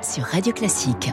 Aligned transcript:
Sur 0.00 0.24
Radio 0.24 0.54
Classique. 0.54 1.12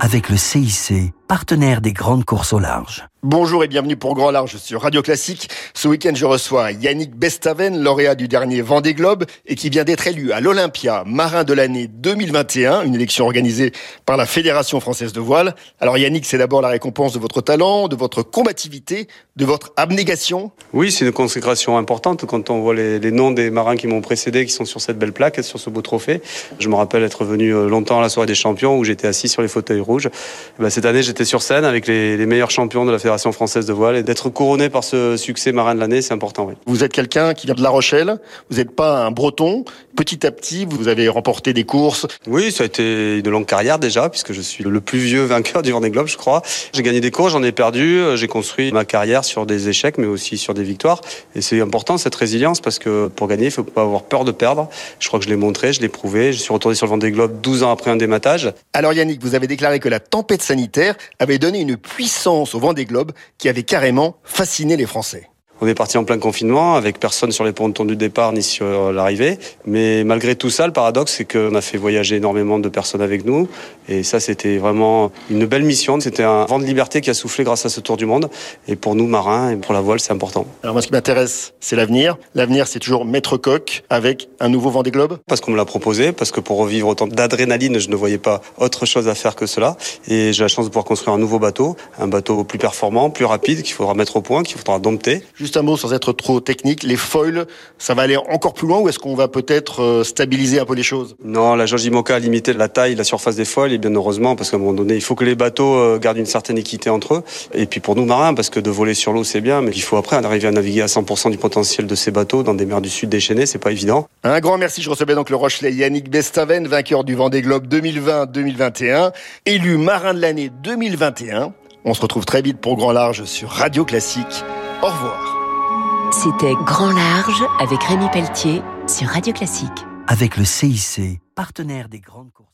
Avec 0.00 0.30
le 0.30 0.38
CIC, 0.38 1.12
partenaire 1.26 1.82
des 1.82 1.92
grandes 1.92 2.24
courses 2.24 2.54
au 2.54 2.58
large. 2.58 3.06
Bonjour 3.24 3.64
et 3.64 3.66
bienvenue 3.66 3.96
pour 3.96 4.14
Grand 4.14 4.30
Large 4.30 4.58
sur 4.58 4.82
Radio 4.82 5.02
Classique. 5.02 5.50
Ce 5.74 5.88
week-end, 5.88 6.12
je 6.14 6.24
reçois 6.24 6.70
Yannick 6.70 7.16
Bestaven, 7.16 7.82
lauréat 7.82 8.14
du 8.14 8.28
dernier 8.28 8.60
Vendée 8.60 8.94
Globe 8.94 9.24
et 9.44 9.56
qui 9.56 9.70
vient 9.70 9.82
d'être 9.82 10.06
élu 10.06 10.30
à 10.30 10.38
l'Olympia 10.38 11.02
marin 11.04 11.42
de 11.42 11.52
l'année 11.52 11.88
2021, 11.88 12.82
une 12.82 12.94
élection 12.94 13.24
organisée 13.24 13.72
par 14.06 14.16
la 14.16 14.24
Fédération 14.24 14.78
française 14.78 15.12
de 15.12 15.18
voile. 15.18 15.56
Alors 15.80 15.98
Yannick, 15.98 16.26
c'est 16.26 16.38
d'abord 16.38 16.62
la 16.62 16.68
récompense 16.68 17.12
de 17.12 17.18
votre 17.18 17.40
talent, 17.40 17.88
de 17.88 17.96
votre 17.96 18.22
combativité, 18.22 19.08
de 19.34 19.44
votre 19.44 19.72
abnégation. 19.76 20.52
Oui, 20.72 20.92
c'est 20.92 21.04
une 21.04 21.10
consécration 21.10 21.76
importante 21.76 22.24
quand 22.24 22.50
on 22.50 22.60
voit 22.60 22.74
les, 22.76 23.10
noms 23.10 23.32
des 23.32 23.50
marins 23.50 23.74
qui 23.74 23.88
m'ont 23.88 24.00
précédé, 24.00 24.46
qui 24.46 24.52
sont 24.52 24.64
sur 24.64 24.80
cette 24.80 24.96
belle 24.96 25.12
plaque, 25.12 25.42
sur 25.42 25.58
ce 25.58 25.70
beau 25.70 25.82
trophée. 25.82 26.22
Je 26.60 26.68
me 26.68 26.76
rappelle 26.76 27.02
être 27.02 27.24
venu 27.24 27.52
euh, 27.52 27.68
longtemps 27.68 27.98
à 27.98 28.02
la 28.02 28.10
soirée 28.10 28.28
des 28.28 28.36
champions 28.36 28.78
où 28.78 28.84
j'étais 28.84 29.08
assis 29.08 29.28
sur 29.28 29.42
les 29.42 29.48
fauteuils 29.48 29.80
rouges. 29.80 30.06
Et 30.06 30.62
ben, 30.62 30.70
cette 30.70 30.84
année, 30.84 31.02
j'étais 31.02 31.24
sur 31.24 31.42
scène 31.42 31.64
avec 31.64 31.88
les 31.88 32.24
meilleurs 32.24 32.52
champions 32.52 32.84
de 32.84 32.92
la 32.92 32.98
Fédération 32.98 33.08
française 33.18 33.66
de 33.66 33.72
voile 33.72 33.96
et 33.96 34.02
d'être 34.02 34.28
couronné 34.30 34.68
par 34.68 34.84
ce 34.84 35.16
succès 35.16 35.52
marin 35.52 35.74
de 35.74 35.80
l'année, 35.80 36.02
c'est 36.02 36.14
important. 36.14 36.46
Oui. 36.46 36.54
Vous 36.66 36.84
êtes 36.84 36.92
quelqu'un 36.92 37.34
qui 37.34 37.46
vient 37.46 37.54
de 37.54 37.62
La 37.62 37.70
Rochelle, 37.70 38.18
vous 38.50 38.56
n'êtes 38.56 38.74
pas 38.74 39.04
un 39.04 39.10
breton. 39.10 39.64
Petit 39.96 40.26
à 40.26 40.30
petit, 40.30 40.64
vous 40.64 40.88
avez 40.88 41.08
remporté 41.08 41.52
des 41.52 41.64
courses. 41.64 42.06
Oui, 42.26 42.52
ça 42.52 42.62
a 42.62 42.66
été 42.66 43.18
une 43.18 43.28
longue 43.28 43.46
carrière 43.46 43.78
déjà, 43.78 44.08
puisque 44.08 44.32
je 44.32 44.40
suis 44.40 44.64
le 44.64 44.80
plus 44.80 44.98
vieux 44.98 45.24
vainqueur 45.24 45.62
du 45.62 45.72
Vendée 45.72 45.90
Globe, 45.90 46.06
je 46.06 46.16
crois. 46.16 46.42
J'ai 46.72 46.82
gagné 46.82 47.00
des 47.00 47.10
courses, 47.10 47.32
j'en 47.32 47.42
ai 47.42 47.52
perdu, 47.52 48.00
j'ai 48.14 48.28
construit 48.28 48.70
ma 48.72 48.84
carrière 48.84 49.24
sur 49.24 49.44
des 49.44 49.68
échecs, 49.68 49.98
mais 49.98 50.06
aussi 50.06 50.38
sur 50.38 50.54
des 50.54 50.62
victoires. 50.62 51.00
Et 51.34 51.40
c'est 51.40 51.60
important 51.60 51.98
cette 51.98 52.14
résilience, 52.14 52.60
parce 52.60 52.78
que 52.78 53.08
pour 53.08 53.26
gagner, 53.26 53.46
il 53.46 53.50
faut 53.50 53.64
pas 53.64 53.82
avoir 53.82 54.02
peur 54.04 54.24
de 54.24 54.32
perdre. 54.32 54.68
Je 55.00 55.08
crois 55.08 55.18
que 55.18 55.24
je 55.24 55.30
l'ai 55.30 55.36
montré, 55.36 55.72
je 55.72 55.80
l'ai 55.80 55.88
prouvé. 55.88 56.32
Je 56.32 56.38
suis 56.38 56.52
retourné 56.52 56.74
sur 56.74 56.86
le 56.86 56.90
Vendée 56.90 57.10
Globe 57.10 57.40
12 57.40 57.62
ans 57.62 57.72
après 57.72 57.90
un 57.90 57.96
dématage. 57.96 58.52
Alors 58.72 58.92
Yannick, 58.92 59.22
vous 59.22 59.34
avez 59.34 59.46
déclaré 59.46 59.80
que 59.80 59.88
la 59.88 60.00
tempête 60.00 60.42
sanitaire 60.42 60.96
avait 61.18 61.38
donné 61.38 61.60
une 61.60 61.76
puissance 61.76 62.54
au 62.54 62.60
Vendée 62.60 62.84
Globe 62.84 62.97
qui 63.38 63.48
avait 63.48 63.62
carrément 63.62 64.18
fasciné 64.24 64.76
les 64.76 64.86
Français. 64.86 65.28
On 65.60 65.66
est 65.66 65.74
parti 65.74 65.98
en 65.98 66.04
plein 66.04 66.18
confinement 66.18 66.76
avec 66.76 67.00
personne 67.00 67.32
sur 67.32 67.44
les 67.44 67.52
pontons 67.52 67.84
du 67.84 67.96
départ 67.96 68.32
ni 68.32 68.44
sur 68.44 68.92
l'arrivée. 68.92 69.38
Mais 69.66 70.04
malgré 70.04 70.36
tout 70.36 70.50
ça, 70.50 70.66
le 70.66 70.72
paradoxe, 70.72 71.14
c'est 71.16 71.24
qu'on 71.24 71.54
a 71.56 71.60
fait 71.60 71.78
voyager 71.78 72.16
énormément 72.16 72.60
de 72.60 72.68
personnes 72.68 73.02
avec 73.02 73.24
nous. 73.24 73.48
Et 73.88 74.04
ça, 74.04 74.20
c'était 74.20 74.58
vraiment 74.58 75.10
une 75.30 75.46
belle 75.46 75.64
mission. 75.64 75.98
C'était 75.98 76.22
un 76.22 76.44
vent 76.44 76.60
de 76.60 76.64
liberté 76.64 77.00
qui 77.00 77.10
a 77.10 77.14
soufflé 77.14 77.42
grâce 77.42 77.66
à 77.66 77.70
ce 77.70 77.80
tour 77.80 77.96
du 77.96 78.06
monde. 78.06 78.30
Et 78.68 78.76
pour 78.76 78.94
nous, 78.94 79.08
marins, 79.08 79.50
et 79.50 79.56
pour 79.56 79.74
la 79.74 79.80
voile, 79.80 79.98
c'est 79.98 80.12
important. 80.12 80.46
Alors 80.62 80.74
moi, 80.74 80.82
ce 80.82 80.86
qui 80.86 80.92
m'intéresse, 80.92 81.54
c'est 81.58 81.74
l'avenir. 81.74 82.16
L'avenir, 82.36 82.68
c'est 82.68 82.78
toujours 82.78 83.04
maître 83.04 83.36
coq 83.36 83.82
avec 83.90 84.28
un 84.38 84.48
nouveau 84.48 84.70
Vendée 84.70 84.92
Globe. 84.92 85.18
Parce 85.26 85.40
qu'on 85.40 85.50
me 85.50 85.56
l'a 85.56 85.64
proposé, 85.64 86.12
parce 86.12 86.30
que 86.30 86.40
pour 86.40 86.58
revivre 86.58 86.86
autant 86.86 87.08
d'adrénaline, 87.08 87.78
je 87.78 87.88
ne 87.88 87.96
voyais 87.96 88.18
pas 88.18 88.42
autre 88.58 88.86
chose 88.86 89.08
à 89.08 89.14
faire 89.16 89.34
que 89.34 89.46
cela. 89.46 89.76
Et 90.06 90.32
j'ai 90.32 90.44
la 90.44 90.48
chance 90.48 90.66
de 90.66 90.70
pouvoir 90.70 90.84
construire 90.84 91.14
un 91.14 91.18
nouveau 91.18 91.40
bateau, 91.40 91.76
un 91.98 92.06
bateau 92.06 92.44
plus 92.44 92.58
performant, 92.58 93.10
plus 93.10 93.24
rapide, 93.24 93.62
qu'il 93.62 93.74
faudra 93.74 93.94
mettre 93.94 94.16
au 94.16 94.20
point, 94.20 94.44
qu'il 94.44 94.56
faudra 94.56 94.78
dompter. 94.78 95.22
Juste 95.34 95.47
un 95.56 95.62
mot 95.62 95.76
sans 95.76 95.92
être 95.92 96.12
trop 96.12 96.40
technique, 96.40 96.82
les 96.82 96.96
foils, 96.96 97.46
ça 97.78 97.94
va 97.94 98.02
aller 98.02 98.16
encore 98.16 98.54
plus 98.54 98.66
loin 98.66 98.78
ou 98.80 98.88
est-ce 98.88 98.98
qu'on 98.98 99.14
va 99.14 99.28
peut-être 99.28 99.82
euh, 99.82 100.04
stabiliser 100.04 100.60
un 100.60 100.64
peu 100.64 100.74
les 100.74 100.82
choses? 100.82 101.16
Non, 101.24 101.54
la 101.54 101.66
jauge 101.66 101.84
IMOCA 101.84 102.16
a 102.16 102.18
limité 102.18 102.52
la 102.52 102.68
taille, 102.68 102.94
la 102.94 103.04
surface 103.04 103.36
des 103.36 103.44
foils, 103.44 103.72
et 103.72 103.78
bien 103.78 103.94
heureusement, 103.94 104.36
parce 104.36 104.50
qu'à 104.50 104.56
un 104.56 104.60
moment 104.60 104.74
donné, 104.74 104.94
il 104.94 105.00
faut 105.00 105.14
que 105.14 105.24
les 105.24 105.34
bateaux 105.34 105.76
euh, 105.76 105.98
gardent 105.98 106.18
une 106.18 106.26
certaine 106.26 106.58
équité 106.58 106.90
entre 106.90 107.14
eux. 107.14 107.22
Et 107.54 107.66
puis 107.66 107.80
pour 107.80 107.96
nous 107.96 108.04
marins, 108.04 108.34
parce 108.34 108.50
que 108.50 108.60
de 108.60 108.70
voler 108.70 108.94
sur 108.94 109.12
l'eau, 109.12 109.24
c'est 109.24 109.40
bien, 109.40 109.60
mais 109.60 109.72
il 109.74 109.82
faut 109.82 109.96
après 109.96 110.16
arriver 110.16 110.48
à 110.48 110.52
naviguer 110.52 110.82
à 110.82 110.86
100% 110.86 111.30
du 111.30 111.38
potentiel 111.38 111.86
de 111.86 111.94
ces 111.94 112.10
bateaux 112.10 112.42
dans 112.42 112.54
des 112.54 112.66
mers 112.66 112.80
du 112.80 112.88
Sud 112.88 113.08
déchaînées, 113.08 113.46
c'est 113.46 113.58
pas 113.58 113.70
évident. 113.70 114.08
Un 114.24 114.40
grand 114.40 114.58
merci, 114.58 114.82
je 114.82 114.90
recevais 114.90 115.14
donc 115.14 115.30
le 115.30 115.36
Rochelet 115.36 115.72
Yannick 115.72 116.10
Bestaven, 116.10 116.66
vainqueur 116.66 117.04
du 117.04 117.14
Vendée 117.14 117.42
Globe 117.42 117.66
2020-2021, 117.68 119.12
élu 119.46 119.78
marin 119.78 120.14
de 120.14 120.20
l'année 120.20 120.50
2021. 120.62 121.52
On 121.84 121.94
se 121.94 122.00
retrouve 122.00 122.24
très 122.24 122.42
vite 122.42 122.58
pour 122.58 122.76
Grand 122.76 122.92
Large 122.92 123.24
sur 123.24 123.48
Radio 123.48 123.84
Classique. 123.84 124.44
Au 124.80 124.86
revoir. 124.86 126.12
C'était 126.12 126.54
Grand 126.64 126.92
Large 126.92 127.44
avec 127.58 127.82
Rémi 127.82 128.06
Pelletier 128.12 128.62
sur 128.86 129.08
Radio 129.08 129.32
Classique. 129.32 129.84
Avec 130.06 130.36
le 130.36 130.44
CIC, 130.44 131.20
partenaire 131.34 131.88
des 131.88 131.98
grandes 131.98 132.32
courses. 132.32 132.48